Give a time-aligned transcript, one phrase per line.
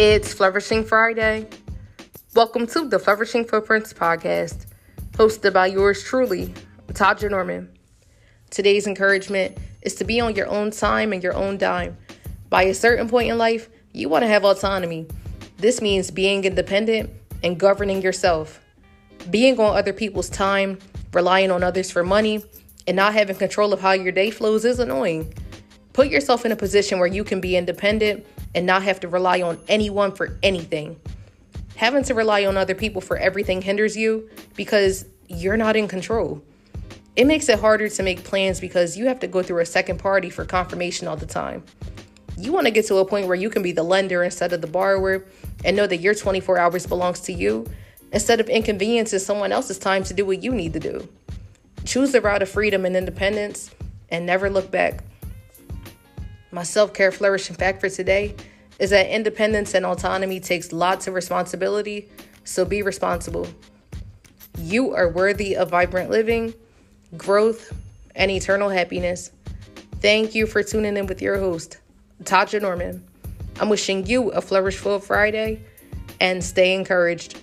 [0.00, 1.48] It's Flourishing Friday.
[2.32, 4.66] Welcome to the Flourishing Footprints podcast,
[5.14, 6.54] hosted by yours truly,
[6.86, 7.68] Tahja Norman.
[8.48, 11.96] Today's encouragement is to be on your own time and your own dime.
[12.48, 15.08] By a certain point in life, you want to have autonomy.
[15.56, 17.10] This means being independent
[17.42, 18.60] and governing yourself.
[19.30, 20.78] Being on other people's time,
[21.12, 22.44] relying on others for money,
[22.86, 25.34] and not having control of how your day flows is annoying.
[25.98, 29.42] Put yourself in a position where you can be independent and not have to rely
[29.42, 30.96] on anyone for anything.
[31.74, 36.40] Having to rely on other people for everything hinders you because you're not in control.
[37.16, 39.98] It makes it harder to make plans because you have to go through a second
[39.98, 41.64] party for confirmation all the time.
[42.36, 44.60] You want to get to a point where you can be the lender instead of
[44.60, 45.24] the borrower
[45.64, 47.66] and know that your 24 hours belongs to you
[48.12, 51.08] instead of inconveniencing someone else's time to do what you need to do.
[51.84, 53.74] Choose the route of freedom and independence
[54.10, 55.02] and never look back.
[56.50, 58.34] My self care flourishing fact for today
[58.78, 62.08] is that independence and autonomy takes lots of responsibility,
[62.44, 63.46] so be responsible.
[64.58, 66.54] You are worthy of vibrant living,
[67.16, 67.72] growth,
[68.14, 69.30] and eternal happiness.
[70.00, 71.78] Thank you for tuning in with your host,
[72.22, 73.04] Tahja Norman.
[73.60, 75.60] I'm wishing you a flourishful Friday
[76.20, 77.40] and stay encouraged.